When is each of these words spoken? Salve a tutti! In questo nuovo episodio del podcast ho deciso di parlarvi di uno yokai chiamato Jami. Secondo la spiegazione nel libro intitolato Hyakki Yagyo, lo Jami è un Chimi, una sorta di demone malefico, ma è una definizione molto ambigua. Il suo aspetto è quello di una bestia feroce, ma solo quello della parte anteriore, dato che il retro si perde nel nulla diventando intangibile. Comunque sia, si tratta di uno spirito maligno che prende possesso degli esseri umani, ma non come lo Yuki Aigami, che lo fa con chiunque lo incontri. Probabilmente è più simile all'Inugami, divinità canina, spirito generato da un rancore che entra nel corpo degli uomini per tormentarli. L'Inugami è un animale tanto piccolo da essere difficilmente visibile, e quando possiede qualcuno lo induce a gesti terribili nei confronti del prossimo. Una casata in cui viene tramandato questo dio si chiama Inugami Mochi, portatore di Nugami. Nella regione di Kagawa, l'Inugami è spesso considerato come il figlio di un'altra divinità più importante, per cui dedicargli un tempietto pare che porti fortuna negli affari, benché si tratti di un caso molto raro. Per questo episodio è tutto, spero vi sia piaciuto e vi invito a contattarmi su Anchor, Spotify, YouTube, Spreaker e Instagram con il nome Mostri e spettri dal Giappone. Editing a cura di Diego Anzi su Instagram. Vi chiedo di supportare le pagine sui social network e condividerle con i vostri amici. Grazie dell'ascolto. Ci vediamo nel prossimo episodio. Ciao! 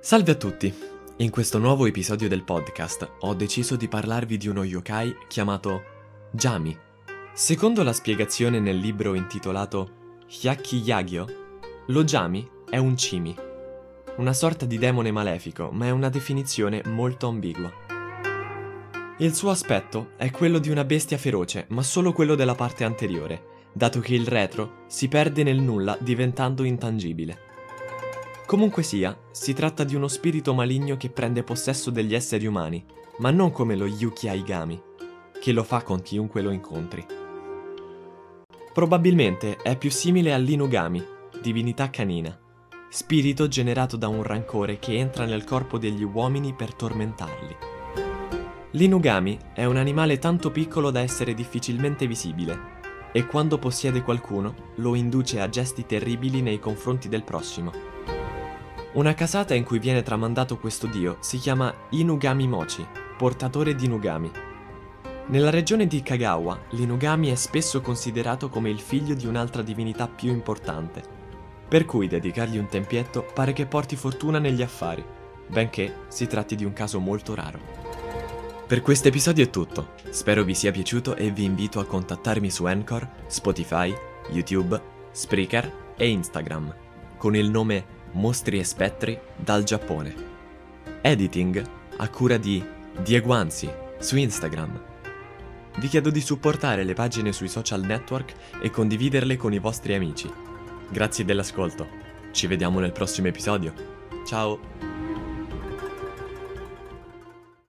Salve 0.00 0.30
a 0.30 0.34
tutti! 0.36 0.72
In 1.16 1.30
questo 1.30 1.58
nuovo 1.58 1.84
episodio 1.84 2.28
del 2.28 2.44
podcast 2.44 3.16
ho 3.18 3.34
deciso 3.34 3.74
di 3.74 3.88
parlarvi 3.88 4.36
di 4.36 4.46
uno 4.46 4.62
yokai 4.62 5.12
chiamato 5.26 5.82
Jami. 6.30 6.74
Secondo 7.34 7.82
la 7.82 7.92
spiegazione 7.92 8.60
nel 8.60 8.76
libro 8.76 9.14
intitolato 9.14 10.22
Hyakki 10.28 10.76
Yagyo, 10.76 11.26
lo 11.88 12.04
Jami 12.04 12.48
è 12.70 12.76
un 12.76 12.94
Chimi, 12.94 13.34
una 14.18 14.32
sorta 14.32 14.66
di 14.66 14.78
demone 14.78 15.10
malefico, 15.10 15.70
ma 15.72 15.86
è 15.86 15.90
una 15.90 16.10
definizione 16.10 16.80
molto 16.86 17.26
ambigua. 17.26 17.70
Il 19.18 19.34
suo 19.34 19.50
aspetto 19.50 20.10
è 20.16 20.30
quello 20.30 20.60
di 20.60 20.70
una 20.70 20.84
bestia 20.84 21.18
feroce, 21.18 21.66
ma 21.70 21.82
solo 21.82 22.12
quello 22.12 22.36
della 22.36 22.54
parte 22.54 22.84
anteriore, 22.84 23.66
dato 23.72 23.98
che 23.98 24.14
il 24.14 24.28
retro 24.28 24.84
si 24.86 25.08
perde 25.08 25.42
nel 25.42 25.60
nulla 25.60 25.98
diventando 26.00 26.62
intangibile. 26.62 27.46
Comunque 28.48 28.82
sia, 28.82 29.14
si 29.30 29.52
tratta 29.52 29.84
di 29.84 29.94
uno 29.94 30.08
spirito 30.08 30.54
maligno 30.54 30.96
che 30.96 31.10
prende 31.10 31.42
possesso 31.42 31.90
degli 31.90 32.14
esseri 32.14 32.46
umani, 32.46 32.82
ma 33.18 33.30
non 33.30 33.52
come 33.52 33.76
lo 33.76 33.84
Yuki 33.84 34.26
Aigami, 34.26 34.82
che 35.38 35.52
lo 35.52 35.62
fa 35.62 35.82
con 35.82 36.00
chiunque 36.00 36.40
lo 36.40 36.50
incontri. 36.50 37.04
Probabilmente 38.72 39.58
è 39.58 39.76
più 39.76 39.90
simile 39.90 40.32
all'Inugami, 40.32 41.04
divinità 41.42 41.90
canina, 41.90 42.40
spirito 42.88 43.48
generato 43.48 43.98
da 43.98 44.08
un 44.08 44.22
rancore 44.22 44.78
che 44.78 44.96
entra 44.96 45.26
nel 45.26 45.44
corpo 45.44 45.76
degli 45.76 46.02
uomini 46.02 46.54
per 46.54 46.72
tormentarli. 46.72 47.54
L'Inugami 48.70 49.38
è 49.52 49.66
un 49.66 49.76
animale 49.76 50.18
tanto 50.18 50.50
piccolo 50.50 50.90
da 50.90 51.00
essere 51.00 51.34
difficilmente 51.34 52.06
visibile, 52.06 52.76
e 53.12 53.26
quando 53.26 53.58
possiede 53.58 54.00
qualcuno 54.00 54.54
lo 54.76 54.94
induce 54.94 55.38
a 55.38 55.50
gesti 55.50 55.84
terribili 55.84 56.40
nei 56.40 56.58
confronti 56.58 57.10
del 57.10 57.24
prossimo. 57.24 57.97
Una 58.98 59.14
casata 59.14 59.54
in 59.54 59.62
cui 59.62 59.78
viene 59.78 60.02
tramandato 60.02 60.58
questo 60.58 60.88
dio 60.88 61.18
si 61.20 61.38
chiama 61.38 61.72
Inugami 61.90 62.48
Mochi, 62.48 62.84
portatore 63.16 63.76
di 63.76 63.86
Nugami. 63.86 64.28
Nella 65.28 65.50
regione 65.50 65.86
di 65.86 66.02
Kagawa, 66.02 66.62
l'Inugami 66.70 67.28
è 67.28 67.36
spesso 67.36 67.80
considerato 67.80 68.48
come 68.48 68.70
il 68.70 68.80
figlio 68.80 69.14
di 69.14 69.24
un'altra 69.24 69.62
divinità 69.62 70.08
più 70.08 70.32
importante, 70.32 71.00
per 71.68 71.84
cui 71.84 72.08
dedicargli 72.08 72.58
un 72.58 72.66
tempietto 72.66 73.24
pare 73.32 73.52
che 73.52 73.66
porti 73.66 73.94
fortuna 73.94 74.40
negli 74.40 74.62
affari, 74.62 75.04
benché 75.46 75.98
si 76.08 76.26
tratti 76.26 76.56
di 76.56 76.64
un 76.64 76.72
caso 76.72 76.98
molto 76.98 77.36
raro. 77.36 77.60
Per 78.66 78.82
questo 78.82 79.06
episodio 79.06 79.44
è 79.44 79.50
tutto, 79.50 79.90
spero 80.10 80.42
vi 80.42 80.54
sia 80.54 80.72
piaciuto 80.72 81.14
e 81.14 81.30
vi 81.30 81.44
invito 81.44 81.78
a 81.78 81.86
contattarmi 81.86 82.50
su 82.50 82.64
Anchor, 82.64 83.08
Spotify, 83.28 83.94
YouTube, 84.32 84.82
Spreaker 85.12 85.94
e 85.96 86.08
Instagram 86.08 86.74
con 87.18 87.34
il 87.36 87.50
nome 87.50 87.96
Mostri 88.12 88.58
e 88.58 88.64
spettri 88.64 89.18
dal 89.36 89.64
Giappone. 89.64 90.14
Editing 91.00 91.62
a 91.96 92.08
cura 92.08 92.36
di 92.36 92.64
Diego 93.02 93.32
Anzi 93.32 93.70
su 93.98 94.16
Instagram. 94.16 94.80
Vi 95.78 95.86
chiedo 95.88 96.10
di 96.10 96.20
supportare 96.20 96.84
le 96.84 96.94
pagine 96.94 97.32
sui 97.32 97.48
social 97.48 97.82
network 97.82 98.32
e 98.60 98.70
condividerle 98.70 99.36
con 99.36 99.52
i 99.52 99.58
vostri 99.58 99.94
amici. 99.94 100.30
Grazie 100.90 101.24
dell'ascolto. 101.24 101.86
Ci 102.32 102.46
vediamo 102.46 102.80
nel 102.80 102.92
prossimo 102.92 103.28
episodio. 103.28 103.72
Ciao! 104.26 104.97